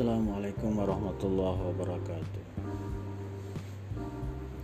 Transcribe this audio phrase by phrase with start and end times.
[0.00, 2.44] Assalamualaikum warahmatullahi wabarakatuh.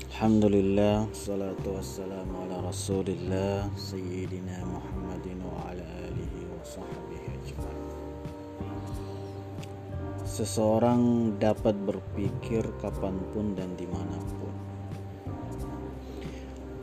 [0.08, 7.84] Alhamdulillah Salatu wassalamu ala rasulillah Sayyidina Muhammadin wa ala alihi wa sahbihi ajma'in.
[10.24, 14.56] Seseorang dapat berpikir kapan pun dan di mana pun.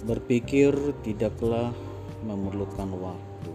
[0.06, 1.74] Berpikir tidaklah
[2.22, 3.54] memerlukan waktu,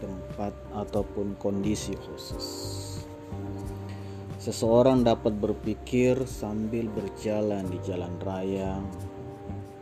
[0.00, 2.87] tempat, ataupun kondisi khusus
[4.48, 8.80] Seseorang dapat berpikir sambil berjalan di jalan raya,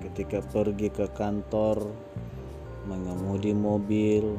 [0.02, 1.87] ketika pergi ke kantor,
[2.91, 4.34] mengemudi mobil,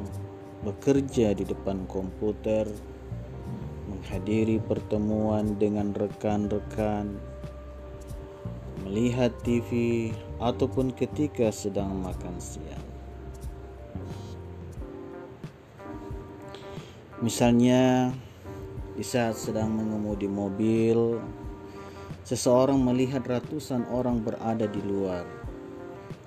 [0.68, 2.68] bekerja di depan komputer,
[3.88, 7.16] menghadiri pertemuan dengan rekan-rekan,
[8.84, 10.12] melihat TV,
[10.44, 12.84] ataupun ketika sedang makan siang.
[17.24, 18.12] Misalnya,
[18.98, 21.22] di saat sedang mengemudi mobil,
[22.26, 25.22] seseorang melihat ratusan orang berada di luar.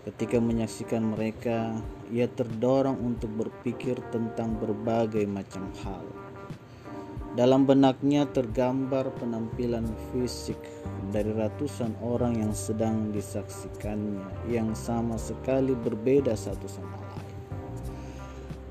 [0.08, 1.75] Ketika menyaksikan mereka,
[2.08, 6.08] ia terdorong untuk berpikir tentang berbagai macam hal.
[7.36, 10.59] Dalam benaknya tergambar penampilan fisik
[11.11, 17.35] dari ratusan orang yang sedang disaksikannya, yang sama sekali berbeda satu sama lain.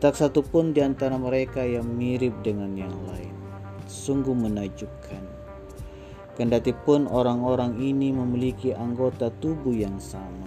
[0.00, 3.29] Tak satu pun di antara mereka yang mirip dengan yang lain
[3.90, 5.26] sungguh menakjubkan.
[6.38, 10.46] Kendati pun orang-orang ini memiliki anggota tubuh yang sama.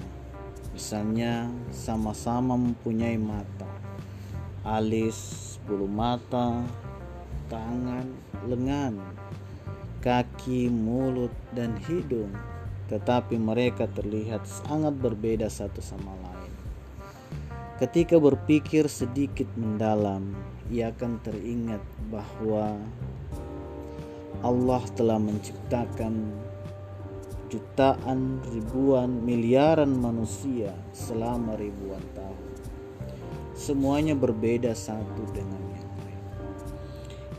[0.74, 3.70] Misalnya sama-sama mempunyai mata,
[4.66, 6.66] alis, bulu mata,
[7.52, 8.10] tangan,
[8.50, 8.98] lengan,
[10.02, 12.34] kaki, mulut, dan hidung.
[12.90, 16.54] Tetapi mereka terlihat sangat berbeda satu sama lain.
[17.78, 20.34] Ketika berpikir sedikit mendalam,
[20.74, 22.82] ia akan teringat bahwa
[24.42, 26.34] Allah telah menciptakan
[27.54, 32.50] jutaan, ribuan, miliaran manusia selama ribuan tahun.
[33.54, 36.24] Semuanya berbeda satu dengan yang lain.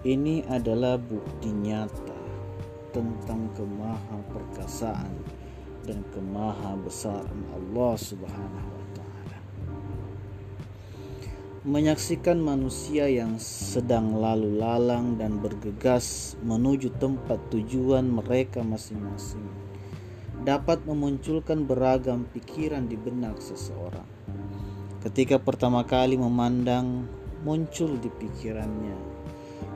[0.06, 2.15] Ini adalah bukti nyata
[2.94, 5.19] tentang kemaha perkasaan
[5.82, 8.84] dan kemaha besaran Allah Subhanahu wa
[11.64, 19.48] menyaksikan manusia yang sedang lalu lalang dan bergegas menuju tempat tujuan mereka masing-masing
[20.44, 24.04] dapat memunculkan beragam pikiran di benak seseorang.
[25.00, 27.08] Ketika pertama kali memandang,
[27.48, 29.16] muncul di pikirannya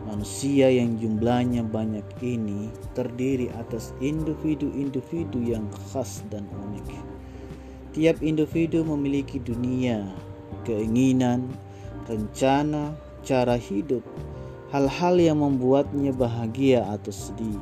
[0.04, 6.88] manusia yang jumlahnya banyak ini terdiri atas individu-individu yang khas dan unik.
[7.92, 10.08] Tiap individu memiliki dunia,
[10.64, 11.48] keinginan,
[12.08, 14.00] rencana, cara hidup,
[14.72, 17.60] hal-hal yang membuatnya bahagia atau sedih,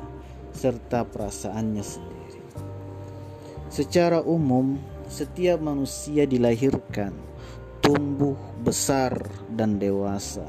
[0.55, 2.43] serta perasaannya sendiri.
[3.67, 4.79] Secara umum,
[5.11, 7.11] setiap manusia dilahirkan,
[7.83, 9.19] tumbuh, besar,
[9.59, 10.47] dan dewasa,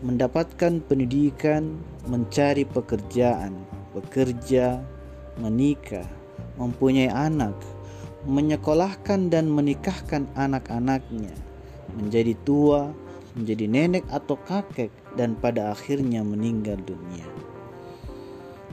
[0.00, 1.76] mendapatkan pendidikan,
[2.08, 3.52] mencari pekerjaan,
[3.92, 4.80] bekerja,
[5.36, 6.08] menikah,
[6.56, 7.54] mempunyai anak,
[8.26, 11.32] menyekolahkan dan menikahkan anak-anaknya,
[11.94, 12.90] menjadi tua,
[13.38, 17.26] menjadi nenek atau kakek dan pada akhirnya meninggal dunia.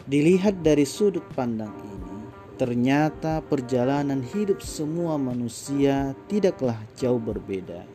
[0.10, 2.18] Dilihat dari sudut pandang ini,
[2.58, 7.86] ternyata perjalanan hidup semua manusia tidaklah jauh berbeda.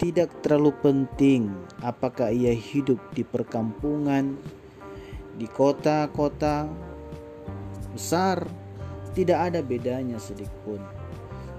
[0.00, 1.52] Tidak terlalu penting
[1.84, 4.36] apakah ia hidup di perkampungan,
[5.36, 6.68] di kota-kota
[7.92, 8.48] besar,
[9.12, 10.80] tidak ada bedanya sedikit pun.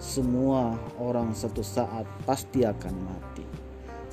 [0.02, 3.51] Semua orang satu saat pasti akan mati.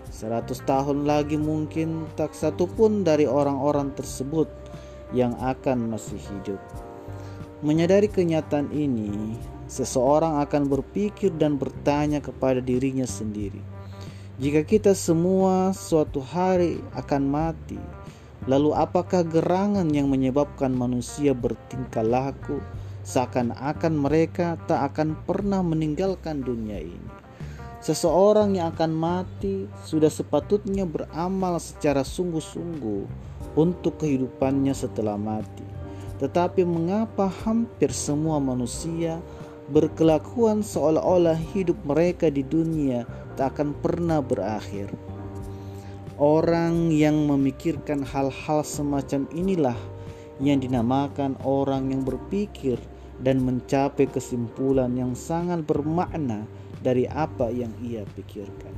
[0.09, 4.49] Seratus tahun lagi mungkin tak satu pun dari orang-orang tersebut
[5.13, 6.61] yang akan masih hidup.
[7.61, 9.37] Menyadari kenyataan ini,
[9.69, 13.61] seseorang akan berpikir dan bertanya kepada dirinya sendiri.
[14.39, 17.79] Jika kita semua suatu hari akan mati,
[18.47, 22.63] lalu apakah gerangan yang menyebabkan manusia bertingkah laku
[23.03, 27.28] seakan-akan mereka tak akan pernah meninggalkan dunia ini?
[27.79, 33.07] Seseorang yang akan mati sudah sepatutnya beramal secara sungguh-sungguh
[33.55, 35.63] untuk kehidupannya setelah mati.
[36.19, 39.23] Tetapi mengapa hampir semua manusia
[39.71, 43.07] berkelakuan seolah-olah hidup mereka di dunia
[43.39, 44.91] tak akan pernah berakhir?
[46.19, 49.79] Orang yang memikirkan hal-hal semacam inilah
[50.43, 52.75] yang dinamakan orang yang berpikir
[53.23, 56.43] dan mencapai kesimpulan yang sangat bermakna
[56.81, 58.75] dari apa yang ia pikirkan.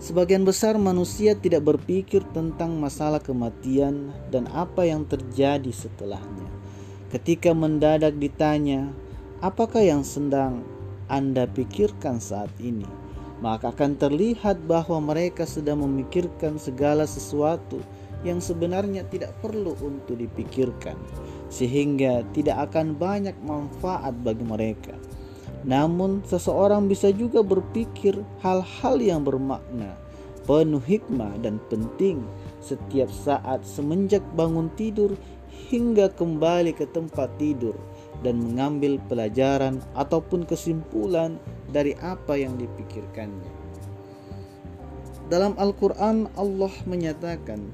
[0.00, 6.48] Sebagian besar manusia tidak berpikir tentang masalah kematian dan apa yang terjadi setelahnya.
[7.12, 8.88] Ketika mendadak ditanya,
[9.44, 10.64] "Apakah yang sedang
[11.12, 13.00] Anda pikirkan saat ini?"
[13.40, 17.80] maka akan terlihat bahwa mereka sedang memikirkan segala sesuatu
[18.20, 20.96] yang sebenarnya tidak perlu untuk dipikirkan,
[21.48, 24.92] sehingga tidak akan banyak manfaat bagi mereka.
[25.64, 29.92] Namun, seseorang bisa juga berpikir hal-hal yang bermakna,
[30.48, 32.24] penuh hikmah, dan penting
[32.64, 35.12] setiap saat semenjak bangun tidur
[35.68, 37.76] hingga kembali ke tempat tidur
[38.24, 41.36] dan mengambil pelajaran ataupun kesimpulan
[41.70, 43.60] dari apa yang dipikirkannya.
[45.30, 47.70] Dalam Al-Quran, Allah menyatakan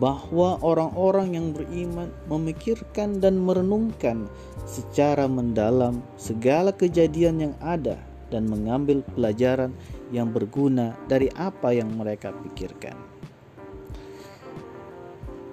[0.00, 4.24] bahwa orang-orang yang beriman memikirkan dan merenungkan
[4.64, 8.00] secara mendalam segala kejadian yang ada
[8.32, 9.76] dan mengambil pelajaran
[10.08, 12.96] yang berguna dari apa yang mereka pikirkan.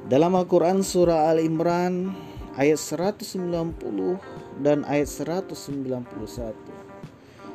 [0.08, 2.12] Dalam Al-Quran Surah Al-Imran
[2.60, 3.40] ayat 190
[4.60, 6.02] dan ayat 191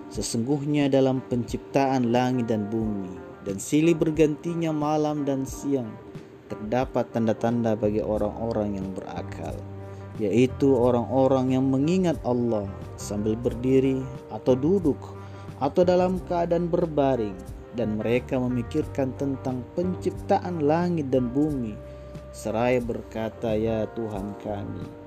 [0.07, 3.13] Sesungguhnya dalam penciptaan langit dan bumi
[3.45, 5.91] dan silih bergantinya malam dan siang
[6.57, 9.53] terdapat tanda-tanda bagi orang-orang yang berakal,
[10.17, 12.65] yaitu orang-orang yang mengingat Allah
[12.97, 14.01] sambil berdiri
[14.33, 14.99] atau duduk
[15.61, 17.37] atau dalam keadaan berbaring
[17.77, 21.77] dan mereka memikirkan tentang penciptaan langit dan bumi.
[22.33, 25.07] Seraya berkata ya Tuhan kami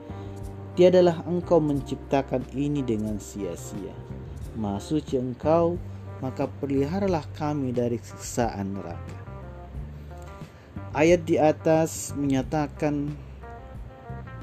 [0.74, 3.92] tiadalah engkau menciptakan ini dengan sia-sia.
[4.56, 5.76] Maha suci engkau
[6.24, 9.19] maka peliharalah kami dari siksaan neraka
[10.90, 13.14] Ayat di atas menyatakan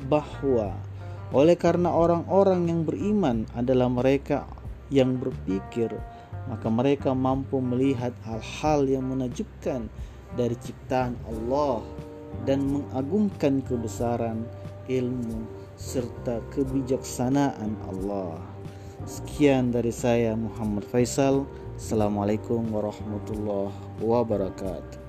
[0.07, 0.79] bahwa
[1.35, 4.47] oleh karena orang-orang yang beriman adalah mereka
[4.87, 5.91] yang berpikir,
[6.47, 9.91] maka mereka mampu melihat hal-hal yang menakjubkan
[10.39, 11.83] dari ciptaan Allah
[12.47, 14.47] dan mengagungkan kebesaran
[14.87, 18.39] ilmu serta kebijaksanaan Allah.
[19.03, 21.43] Sekian dari saya Muhammad Faisal.
[21.75, 25.06] Assalamualaikum warahmatullahi wabarakatuh.